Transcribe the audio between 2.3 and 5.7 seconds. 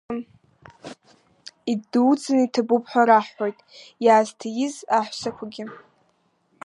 иҭабуп ҳәа раҳҳәоит иаазҭиз аҳәсақәагьы.